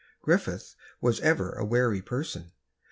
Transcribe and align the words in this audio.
Griffith 0.23 0.75
was 0.99 1.19
ever 1.19 1.51
a 1.53 1.63
wary 1.63 2.01
person. 2.01 2.53